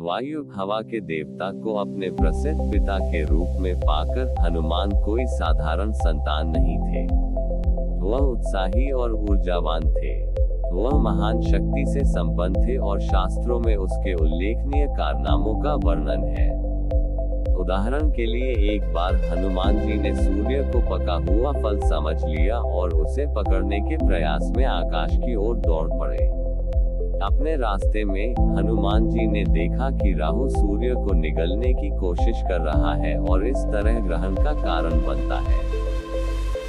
[0.00, 5.92] वायु हवा के देवता को अपने प्रसिद्ध पिता के रूप में पाकर हनुमान कोई साधारण
[5.92, 7.04] संतान नहीं थे।
[8.02, 10.14] वह उत्साही और ऊर्जावान थे।
[10.72, 16.50] वह महान शक्ति से संपन्न थे और शास्त्रों में उसके उल्लेखनीय कारनामों का वर्णन है।
[17.54, 22.58] उदाहरण के लिए एक बार हनुमान जी ने सूर्य को पका हुआ फल समझ लिया
[22.58, 26.45] और उसे पकड़ने के प्रयास में आकाश की ओर दौड़ पड़े।
[27.22, 32.60] अपने रास्ते में हनुमान जी ने देखा कि राहु सूर्य को निगलने की कोशिश कर
[32.60, 35.58] रहा है और इस तरह ग्रहण का कारण बनता है।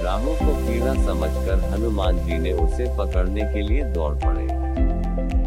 [0.03, 4.45] राहु को कीड़ा समझकर हनुमान जी ने उसे पकड़ने के लिए दौड़ पड़े।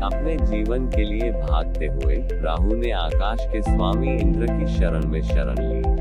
[0.01, 5.23] अपने जीवन के लिए भागते हुए राहु ने आकाश के स्वामी इंद्र की शरण में
[5.23, 6.00] शरण ली।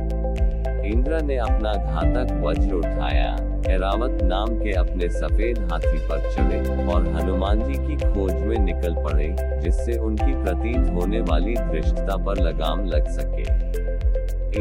[0.90, 3.36] इंद्र ने अपना घातक वज्र उठाया।
[3.70, 8.94] एरावत नाम के अपने सफ़ेद हाथी पर चढ़े और हनुमान जी की खोज में निकल
[8.94, 9.28] पड़े,
[9.62, 13.44] जिससे उनकी प्रतीत होने वाली दृष्टता पर लगाम लग सके।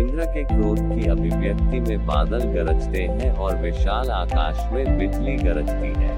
[0.00, 5.92] इंद्र के क्रोध की अभिव्यक्ति में बादल गरजते हैं और विशाल आकाश में बिजली गरजती
[5.96, 6.16] है।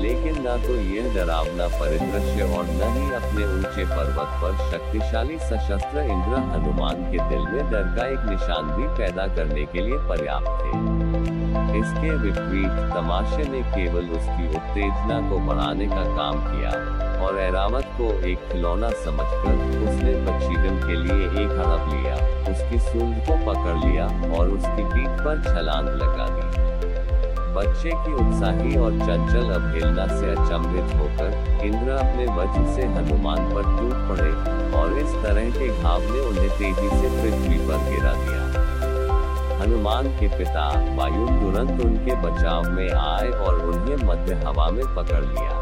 [0.00, 6.04] लेकिन न तो यह डरावना परिदृश्य और न ही अपने ऊँचे पर्वत पर शक्तिशाली सशस्त्र
[6.04, 10.50] इंद्र हनुमान के दिल में डर का एक निशान भी पैदा करने के लिए पर्याप्त
[10.60, 11.04] थे।
[11.78, 16.70] इसके विपरीत तमाशे ने केवल उसकी उत्तेजना को बढ़ाने का काम किया
[17.26, 22.14] और एरावत को एक खिलौना समझकर उसने बक्षीगन के लिए एक हड़प लिया,
[22.52, 24.06] उसकी सूंड को पकड़ लिया
[24.38, 26.65] और उसकी पीठ पर छलांग लगा दी।
[27.56, 33.62] बच्चे की उत्साही और चंचल अवहेलना से अचंभित होकर इंद्र अपने वज्र से हनुमान पर
[33.76, 34.30] टूट पड़े
[34.78, 38.44] और इस तरह के घाव ने उन्हें तेज़ी से पृथ्वी पर गिरा दिया।
[39.62, 45.24] हनुमान के पिता वायु तुरंत उनके बचाव में आए और उन्हें मध्य हवा में पकड़
[45.24, 45.56] लिया।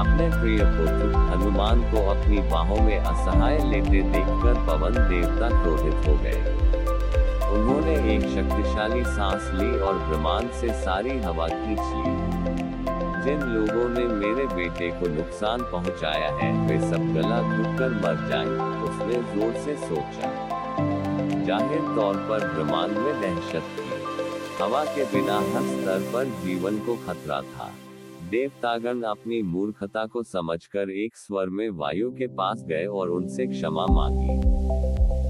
[0.00, 6.14] अपने प्रिय पुत्र हनुमान को अपनी बाहों में असहाय लेटे देखकर पवन देवता क्रोधित हो
[6.24, 6.67] गए।
[7.48, 12.66] उन्होंने एक शक्तिशाली सांस ली और ब्रह्मांड से सारी हवा खींच ली।
[13.24, 18.48] जिन लोगों ने मेरे बेटे को नुकसान पहुँचाया है वे सब गला घुटकर मर जाएँ,
[18.88, 20.32] उसने ज़ोर से सोचा।
[21.46, 23.86] ज़ाहिर तौर पर ब्रह्मांड में दहशत थी।
[24.62, 27.70] हवा के बिना हर स्तर पर जीवन को खतरा था।
[28.30, 33.86] देवतागण अपनी मूर्खता को समझकर एक स्वर में वायु के पास गए और उनसे क्षमा
[33.90, 34.36] मांगी।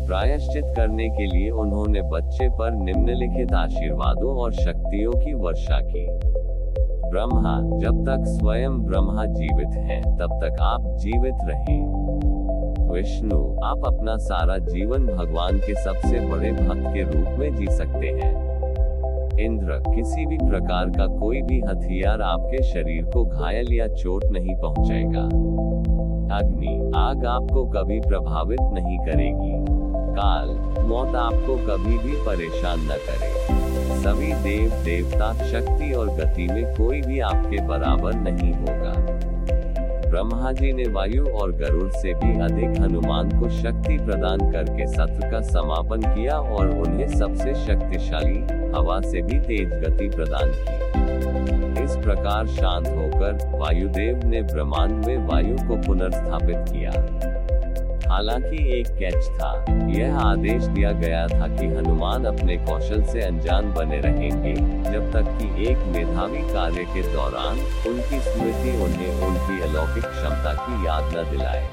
[0.08, 6.06] प्रायश्चित करने के लिए उन्होंने बच्चे पर निम्नलिखित आशीर्वादों और शक्तियों की वर्षा की।
[7.10, 11.82] ब्रह्मा जब तक स्वयं ब्रह्मा जीवित हैं, तब तक आप जीवित रहें।
[12.92, 18.06] विष्णु आप अपना सारा जीवन भगवान के सबसे बड़े भक्त के रूप में जी सकते
[18.06, 18.48] हैं।
[19.38, 24.56] इंद्र किसी भी प्रकार का कोई भी हथियार आपके शरीर को घायल या चोट नहीं
[24.56, 25.28] पहुंचाएगा।
[26.33, 29.65] अग्नि, आग आपको कभी प्रभावित नहीं करेगी।
[30.15, 30.49] काल,
[30.84, 33.37] मौत आपको कभी भी परेशान न करे।
[33.99, 38.94] सभी देव, देवता, शक्ति और गति में कोई भी आपके बराबर नहीं होगा।
[40.11, 45.31] ब्रह्मा जी ने वायु और गरुड़ से भी अधिक हनुमान को शक्ति प्रदान करके सत्र
[45.31, 48.39] का समापन किया और उन्हें सबसे शक्तिशाली
[48.78, 50.97] हवा से भी तेज गति प्रदान की।
[51.84, 56.91] इस प्रकार शांत होकर वायुदेव ने ब्रह्मांड में वायु को पुनर्स्थापित किया।
[58.11, 63.72] हालाँकि एक कैच था। यह आदेश दिया गया था कि हनुमान अपने कौशल से अनजान
[63.75, 64.55] बने रहेंगे,
[64.91, 67.59] जब तक कि एक मेधावी कार्य के दौरान
[67.91, 71.69] उनकी स्मृति उन्हें उनकी अलौकिक क्षमता की याद न दिलाए।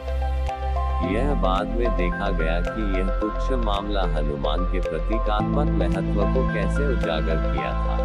[1.15, 6.87] यह बाद में देखा गया कि यह तुच्छ मामला हनुमान के प्रतीकात्मक महत्व को कैसे
[6.93, 7.97] उजागर किया था।